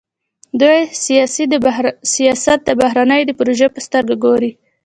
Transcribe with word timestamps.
دوی 0.61 0.79
سیاست 2.13 2.59
د 2.65 2.69
بهرنیو 2.81 3.27
د 3.27 3.31
پروژې 3.39 3.67
په 3.75 3.79
سترګه 3.85 4.15
ګوري. 4.25 4.51